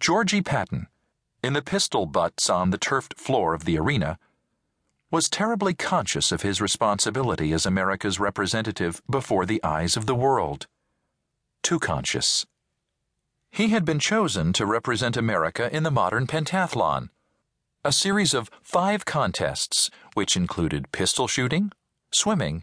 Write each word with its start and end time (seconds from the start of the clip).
Georgie 0.00 0.40
Patton, 0.40 0.86
in 1.44 1.52
the 1.52 1.60
pistol 1.60 2.06
butts 2.06 2.48
on 2.48 2.70
the 2.70 2.78
turfed 2.78 3.18
floor 3.18 3.52
of 3.52 3.66
the 3.66 3.78
arena, 3.78 4.18
was 5.10 5.28
terribly 5.28 5.74
conscious 5.74 6.32
of 6.32 6.40
his 6.40 6.58
responsibility 6.58 7.52
as 7.52 7.66
America's 7.66 8.18
representative 8.18 9.02
before 9.10 9.44
the 9.44 9.62
eyes 9.62 9.98
of 9.98 10.06
the 10.06 10.14
world. 10.14 10.66
Too 11.62 11.78
conscious. 11.78 12.46
He 13.50 13.68
had 13.68 13.84
been 13.84 13.98
chosen 13.98 14.54
to 14.54 14.64
represent 14.64 15.18
America 15.18 15.68
in 15.70 15.82
the 15.82 15.90
modern 15.90 16.26
pentathlon, 16.26 17.10
a 17.84 17.92
series 17.92 18.32
of 18.32 18.50
five 18.62 19.04
contests 19.04 19.90
which 20.14 20.34
included 20.34 20.92
pistol 20.92 21.28
shooting, 21.28 21.72
swimming, 22.10 22.62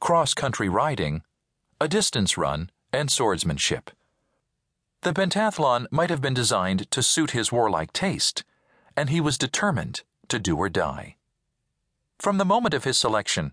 cross 0.00 0.34
country 0.34 0.68
riding, 0.68 1.22
a 1.80 1.86
distance 1.86 2.36
run, 2.36 2.70
and 2.92 3.08
swordsmanship. 3.08 3.92
The 5.06 5.12
pentathlon 5.12 5.86
might 5.92 6.10
have 6.10 6.20
been 6.20 6.34
designed 6.34 6.90
to 6.90 7.00
suit 7.00 7.30
his 7.30 7.52
warlike 7.52 7.92
taste, 7.92 8.42
and 8.96 9.08
he 9.08 9.20
was 9.20 9.38
determined 9.38 10.02
to 10.26 10.40
do 10.40 10.56
or 10.56 10.68
die. 10.68 11.14
From 12.18 12.38
the 12.38 12.44
moment 12.44 12.74
of 12.74 12.82
his 12.82 12.98
selection, 12.98 13.52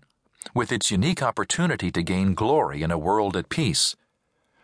with 0.52 0.72
its 0.72 0.90
unique 0.90 1.22
opportunity 1.22 1.92
to 1.92 2.02
gain 2.02 2.34
glory 2.34 2.82
in 2.82 2.90
a 2.90 2.98
world 2.98 3.36
at 3.36 3.50
peace, 3.50 3.94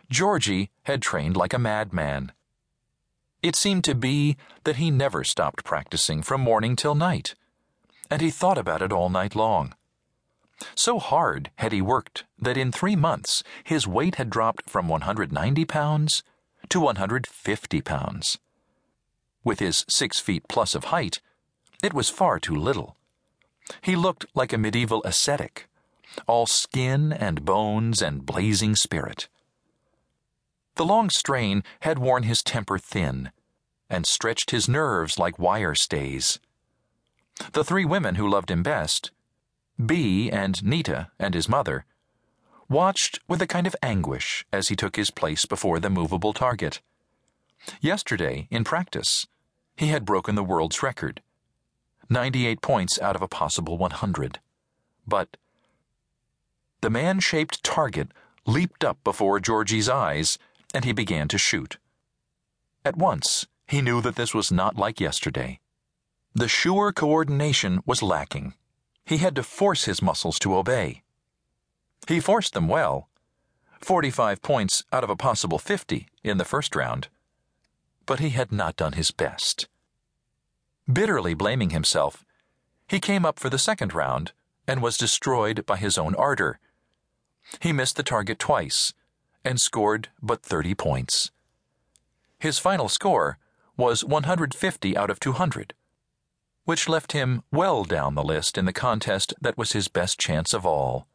Georgie 0.09 0.69
had 0.83 1.01
trained 1.01 1.37
like 1.37 1.53
a 1.53 1.57
madman. 1.57 2.33
It 3.41 3.55
seemed 3.55 3.85
to 3.85 3.95
be 3.95 4.35
that 4.65 4.75
he 4.75 4.91
never 4.91 5.23
stopped 5.23 5.63
practicing 5.63 6.21
from 6.21 6.41
morning 6.41 6.75
till 6.75 6.93
night, 6.93 7.35
and 8.09 8.19
he 8.21 8.29
thought 8.29 8.57
about 8.57 8.81
it 8.81 8.91
all 8.91 9.09
night 9.09 9.33
long. 9.33 9.75
So 10.75 10.99
hard 10.99 11.51
had 11.55 11.71
he 11.71 11.81
worked 11.81 12.25
that 12.37 12.57
in 12.57 12.69
three 12.69 12.97
months 12.97 13.43
his 13.63 13.87
weight 13.87 14.15
had 14.15 14.29
dropped 14.29 14.69
from 14.69 14.89
190 14.89 15.63
pounds 15.63 16.21
to 16.71 16.79
150 16.79 17.81
pounds. 17.81 18.37
With 19.43 19.59
his 19.59 19.85
six 19.89 20.19
feet 20.19 20.47
plus 20.47 20.73
of 20.73 20.85
height, 20.85 21.19
it 21.83 21.93
was 21.93 22.09
far 22.09 22.39
too 22.39 22.55
little. 22.55 22.95
He 23.81 23.95
looked 23.95 24.25
like 24.33 24.53
a 24.53 24.57
medieval 24.57 25.01
ascetic, 25.03 25.67
all 26.27 26.45
skin 26.45 27.11
and 27.11 27.45
bones 27.45 28.01
and 28.01 28.25
blazing 28.25 28.75
spirit. 28.75 29.27
The 30.75 30.85
long 30.85 31.09
strain 31.09 31.63
had 31.81 31.99
worn 31.99 32.23
his 32.23 32.41
temper 32.41 32.77
thin 32.77 33.31
and 33.89 34.05
stretched 34.05 34.51
his 34.51 34.69
nerves 34.69 35.19
like 35.19 35.37
wire 35.37 35.75
stays. 35.75 36.39
The 37.51 37.63
three 37.63 37.85
women 37.85 38.15
who 38.15 38.29
loved 38.29 38.49
him 38.49 38.63
best, 38.63 39.11
Bee 39.83 40.31
and 40.31 40.63
Nita 40.63 41.11
and 41.19 41.33
his 41.33 41.49
mother, 41.49 41.85
watched 42.71 43.19
with 43.27 43.41
a 43.41 43.47
kind 43.47 43.67
of 43.67 43.75
anguish 43.83 44.45
as 44.51 44.69
he 44.69 44.75
took 44.77 44.95
his 44.95 45.11
place 45.11 45.45
before 45.45 45.79
the 45.79 45.89
movable 45.89 46.31
target. 46.31 46.79
Yesterday, 47.81 48.47
in 48.49 48.63
practice, 48.63 49.27
he 49.75 49.87
had 49.87 50.05
broken 50.05 50.35
the 50.35 50.43
world's 50.43 50.81
record 50.81 51.21
98 52.09 52.61
points 52.61 52.99
out 52.99 53.15
of 53.15 53.21
a 53.21 53.27
possible 53.27 53.77
100. 53.77 54.39
But 55.05 55.37
the 56.81 56.89
man 56.89 57.19
shaped 57.19 57.63
target 57.63 58.11
leaped 58.45 58.83
up 58.83 59.03
before 59.03 59.39
Georgie's 59.39 59.87
eyes, 59.87 60.37
and 60.73 60.83
he 60.83 60.93
began 60.93 61.27
to 61.27 61.37
shoot. 61.37 61.77
At 62.83 62.97
once, 62.97 63.47
he 63.67 63.81
knew 63.81 64.01
that 64.01 64.15
this 64.15 64.33
was 64.33 64.51
not 64.51 64.77
like 64.77 64.99
yesterday. 64.99 65.59
The 66.33 66.47
sure 66.47 66.91
coordination 66.91 67.81
was 67.85 68.01
lacking. 68.01 68.53
He 69.05 69.17
had 69.17 69.35
to 69.35 69.43
force 69.43 69.85
his 69.85 70.01
muscles 70.01 70.39
to 70.39 70.55
obey. 70.55 71.03
He 72.07 72.19
forced 72.19 72.53
them 72.53 72.67
well 72.67 73.09
45 73.81 74.41
points 74.41 74.83
out 74.91 75.03
of 75.03 75.09
a 75.09 75.15
possible 75.15 75.57
50 75.57 76.07
in 76.23 76.37
the 76.37 76.45
first 76.45 76.75
round. 76.75 77.07
But 78.05 78.19
he 78.19 78.29
had 78.29 78.51
not 78.51 78.75
done 78.75 78.93
his 78.93 79.11
best. 79.11 79.67
Bitterly 80.91 81.33
blaming 81.33 81.71
himself, 81.71 82.25
he 82.87 82.99
came 82.99 83.25
up 83.25 83.39
for 83.39 83.49
the 83.49 83.57
second 83.57 83.93
round 83.93 84.33
and 84.67 84.81
was 84.81 84.97
destroyed 84.97 85.65
by 85.65 85.77
his 85.77 85.97
own 85.97 86.13
ardor. 86.15 86.59
He 87.59 87.73
missed 87.73 87.95
the 87.95 88.03
target 88.03 88.37
twice 88.37 88.93
and 89.43 89.59
scored 89.59 90.09
but 90.21 90.43
30 90.43 90.75
points. 90.75 91.31
His 92.39 92.59
final 92.59 92.89
score 92.89 93.37
was 93.77 94.03
150 94.03 94.97
out 94.97 95.09
of 95.09 95.19
200, 95.19 95.73
which 96.65 96.89
left 96.89 97.13
him 97.13 97.43
well 97.51 97.83
down 97.83 98.15
the 98.15 98.23
list 98.23 98.57
in 98.57 98.65
the 98.65 98.73
contest 98.73 99.33
that 99.41 99.57
was 99.57 99.71
his 99.71 99.87
best 99.87 100.19
chance 100.19 100.53
of 100.53 100.65
all. 100.65 101.07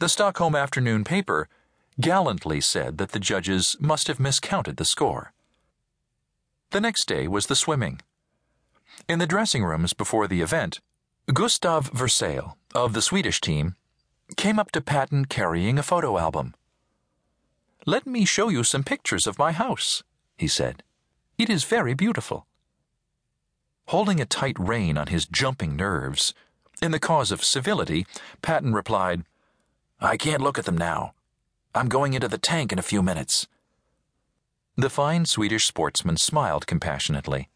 The 0.00 0.08
Stockholm 0.08 0.54
afternoon 0.54 1.02
paper 1.02 1.48
gallantly 2.00 2.60
said 2.60 2.98
that 2.98 3.10
the 3.10 3.18
judges 3.18 3.76
must 3.80 4.06
have 4.06 4.20
miscounted 4.20 4.76
the 4.76 4.84
score. 4.84 5.32
The 6.70 6.80
next 6.80 7.06
day 7.06 7.26
was 7.26 7.46
the 7.46 7.56
swimming. 7.56 8.00
In 9.08 9.18
the 9.18 9.26
dressing 9.26 9.64
rooms 9.64 9.94
before 9.94 10.28
the 10.28 10.40
event, 10.40 10.78
Gustav 11.34 11.90
Versailles, 11.90 12.54
of 12.76 12.92
the 12.92 13.02
Swedish 13.02 13.40
team, 13.40 13.74
came 14.36 14.60
up 14.60 14.70
to 14.70 14.80
Patton 14.80 15.24
carrying 15.24 15.80
a 15.80 15.82
photo 15.82 16.16
album. 16.16 16.54
Let 17.84 18.06
me 18.06 18.24
show 18.24 18.48
you 18.48 18.62
some 18.62 18.84
pictures 18.84 19.26
of 19.26 19.38
my 19.38 19.50
house, 19.50 20.04
he 20.36 20.46
said. 20.46 20.84
It 21.38 21.50
is 21.50 21.64
very 21.64 21.94
beautiful. 21.94 22.46
Holding 23.88 24.20
a 24.20 24.26
tight 24.26 24.58
rein 24.60 24.96
on 24.96 25.08
his 25.08 25.26
jumping 25.26 25.74
nerves, 25.74 26.34
in 26.80 26.92
the 26.92 27.00
cause 27.00 27.32
of 27.32 27.42
civility, 27.42 28.06
Patton 28.42 28.74
replied, 28.74 29.24
I 30.00 30.16
can't 30.16 30.42
look 30.42 30.58
at 30.58 30.64
them 30.64 30.78
now. 30.78 31.14
I'm 31.74 31.88
going 31.88 32.14
into 32.14 32.28
the 32.28 32.38
tank 32.38 32.72
in 32.72 32.78
a 32.78 32.82
few 32.82 33.02
minutes. 33.02 33.48
The 34.76 34.90
fine 34.90 35.26
Swedish 35.26 35.66
sportsman 35.66 36.16
smiled 36.16 36.68
compassionately. 36.68 37.48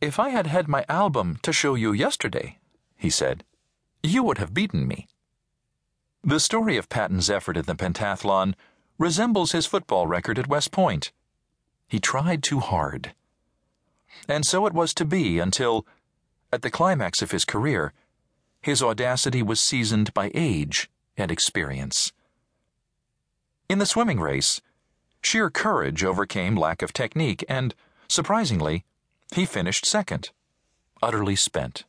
If 0.00 0.18
I 0.18 0.30
had 0.30 0.48
had 0.48 0.66
my 0.66 0.84
album 0.88 1.38
to 1.42 1.52
show 1.52 1.76
you 1.76 1.92
yesterday, 1.92 2.58
he 2.96 3.10
said, 3.10 3.44
you 4.02 4.24
would 4.24 4.38
have 4.38 4.52
beaten 4.52 4.88
me. 4.88 5.06
The 6.24 6.40
story 6.40 6.76
of 6.76 6.88
Patton's 6.88 7.30
effort 7.30 7.56
in 7.56 7.66
the 7.66 7.76
pentathlon 7.76 8.54
resembles 8.98 9.52
his 9.52 9.66
football 9.66 10.08
record 10.08 10.40
at 10.40 10.48
West 10.48 10.72
Point. 10.72 11.12
He 11.86 12.00
tried 12.00 12.42
too 12.42 12.58
hard. 12.58 13.14
And 14.28 14.44
so 14.44 14.66
it 14.66 14.72
was 14.72 14.92
to 14.94 15.04
be 15.04 15.38
until, 15.38 15.86
at 16.52 16.62
the 16.62 16.70
climax 16.70 17.22
of 17.22 17.30
his 17.30 17.44
career, 17.44 17.92
his 18.60 18.82
audacity 18.82 19.42
was 19.42 19.60
seasoned 19.60 20.12
by 20.12 20.32
age 20.34 20.90
and 21.16 21.30
experience. 21.30 22.12
In 23.68 23.78
the 23.78 23.86
swimming 23.86 24.20
race, 24.20 24.60
sheer 25.22 25.50
courage 25.50 26.04
overcame 26.04 26.56
lack 26.56 26.82
of 26.82 26.92
technique, 26.92 27.44
and, 27.48 27.74
surprisingly, 28.08 28.84
he 29.34 29.46
finished 29.46 29.86
second, 29.86 30.30
utterly 31.02 31.36
spent. 31.36 31.84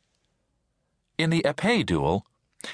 In 1.18 1.30
the 1.30 1.42
epee 1.42 1.84
duel, 1.84 2.26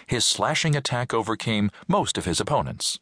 his 0.07 0.25
slashing 0.25 0.77
attack 0.77 1.13
overcame 1.13 1.71
most 1.89 2.17
of 2.17 2.25
his 2.25 2.41
opponents. 2.41 2.99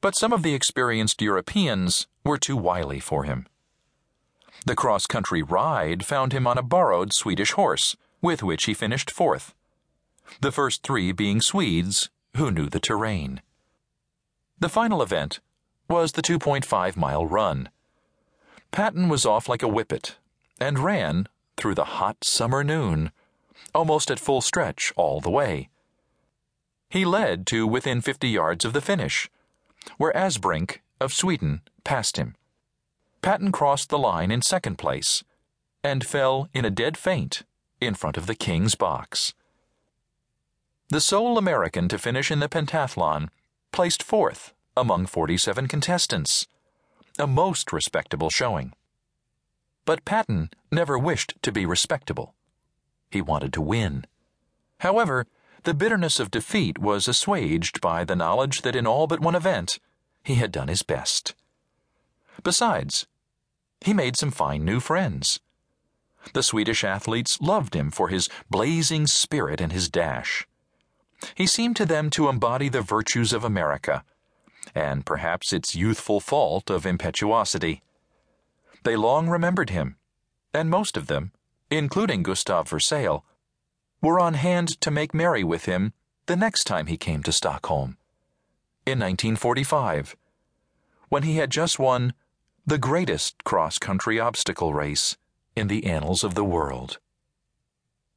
But 0.00 0.14
some 0.14 0.32
of 0.32 0.42
the 0.42 0.54
experienced 0.54 1.20
Europeans 1.20 2.06
were 2.24 2.38
too 2.38 2.56
wily 2.56 3.00
for 3.00 3.24
him. 3.24 3.46
The 4.66 4.76
cross 4.76 5.06
country 5.06 5.42
ride 5.42 6.04
found 6.04 6.32
him 6.32 6.46
on 6.46 6.58
a 6.58 6.62
borrowed 6.62 7.12
Swedish 7.12 7.52
horse, 7.52 7.96
with 8.22 8.42
which 8.42 8.64
he 8.64 8.74
finished 8.74 9.10
fourth. 9.10 9.54
The 10.40 10.52
first 10.52 10.82
three 10.82 11.12
being 11.12 11.40
Swedes 11.40 12.10
who 12.36 12.50
knew 12.50 12.68
the 12.68 12.80
terrain. 12.80 13.40
The 14.58 14.68
final 14.68 15.02
event 15.02 15.40
was 15.88 16.12
the 16.12 16.22
2.5 16.22 16.96
mile 16.96 17.26
run. 17.26 17.68
Patton 18.70 19.08
was 19.08 19.26
off 19.26 19.48
like 19.48 19.62
a 19.62 19.68
whippet 19.68 20.16
and 20.60 20.78
ran 20.78 21.26
through 21.56 21.74
the 21.74 21.96
hot 21.96 22.22
summer 22.22 22.62
noon, 22.62 23.10
almost 23.74 24.10
at 24.10 24.20
full 24.20 24.40
stretch 24.40 24.92
all 24.96 25.20
the 25.20 25.30
way. 25.30 25.68
He 26.88 27.04
led 27.04 27.46
to 27.48 27.66
within 27.66 28.00
50 28.00 28.28
yards 28.28 28.64
of 28.64 28.72
the 28.72 28.80
finish, 28.80 29.30
where 29.96 30.12
Asbrink 30.12 30.78
of 31.00 31.12
Sweden 31.12 31.62
passed 31.84 32.16
him. 32.16 32.36
Patton 33.22 33.52
crossed 33.52 33.88
the 33.88 33.98
line 33.98 34.30
in 34.30 34.42
second 34.42 34.76
place 34.76 35.22
and 35.82 36.04
fell 36.04 36.48
in 36.52 36.64
a 36.64 36.70
dead 36.70 36.96
faint 36.96 37.42
in 37.80 37.94
front 37.94 38.16
of 38.16 38.26
the 38.26 38.34
King's 38.34 38.74
box. 38.74 39.34
The 40.90 41.00
sole 41.00 41.38
American 41.38 41.88
to 41.88 41.98
finish 41.98 42.32
in 42.32 42.40
the 42.40 42.48
pentathlon 42.48 43.28
placed 43.70 44.02
fourth 44.02 44.52
among 44.76 45.06
47 45.06 45.68
contestants, 45.68 46.48
a 47.16 47.28
most 47.28 47.72
respectable 47.72 48.28
showing. 48.28 48.72
But 49.84 50.04
Patton 50.04 50.50
never 50.72 50.98
wished 50.98 51.34
to 51.42 51.52
be 51.52 51.64
respectable. 51.64 52.34
He 53.08 53.22
wanted 53.22 53.52
to 53.52 53.60
win. 53.60 54.04
However, 54.80 55.28
the 55.62 55.74
bitterness 55.74 56.18
of 56.18 56.32
defeat 56.32 56.76
was 56.76 57.06
assuaged 57.06 57.80
by 57.80 58.02
the 58.02 58.16
knowledge 58.16 58.62
that 58.62 58.74
in 58.74 58.84
all 58.84 59.06
but 59.06 59.20
one 59.20 59.36
event 59.36 59.78
he 60.24 60.34
had 60.34 60.50
done 60.50 60.66
his 60.66 60.82
best. 60.82 61.36
Besides, 62.42 63.06
he 63.80 63.94
made 63.94 64.16
some 64.16 64.32
fine 64.32 64.64
new 64.64 64.80
friends. 64.80 65.38
The 66.32 66.42
Swedish 66.42 66.82
athletes 66.82 67.40
loved 67.40 67.76
him 67.76 67.92
for 67.92 68.08
his 68.08 68.28
blazing 68.50 69.06
spirit 69.06 69.60
and 69.60 69.70
his 69.70 69.88
dash. 69.88 70.48
He 71.34 71.46
seemed 71.46 71.76
to 71.76 71.86
them 71.86 72.10
to 72.10 72.28
embody 72.28 72.68
the 72.68 72.82
virtues 72.82 73.32
of 73.32 73.44
America, 73.44 74.04
and 74.74 75.06
perhaps 75.06 75.52
its 75.52 75.74
youthful 75.74 76.20
fault 76.20 76.70
of 76.70 76.86
impetuosity. 76.86 77.82
They 78.84 78.96
long 78.96 79.28
remembered 79.28 79.70
him, 79.70 79.96
and 80.54 80.70
most 80.70 80.96
of 80.96 81.06
them, 81.06 81.32
including 81.70 82.22
Gustav 82.22 82.68
Versailles, 82.68 83.22
were 84.00 84.18
on 84.18 84.34
hand 84.34 84.80
to 84.80 84.90
make 84.90 85.14
merry 85.14 85.44
with 85.44 85.66
him 85.66 85.92
the 86.26 86.36
next 86.36 86.64
time 86.64 86.86
he 86.86 86.96
came 86.96 87.22
to 87.24 87.32
Stockholm, 87.32 87.96
in 88.86 88.98
1945, 88.98 90.16
when 91.08 91.22
he 91.24 91.36
had 91.36 91.50
just 91.50 91.78
won 91.78 92.14
the 92.66 92.78
greatest 92.78 93.42
cross 93.44 93.78
country 93.78 94.20
obstacle 94.20 94.72
race 94.72 95.16
in 95.56 95.66
the 95.66 95.84
annals 95.84 96.22
of 96.24 96.34
the 96.34 96.44
world. 96.44 96.98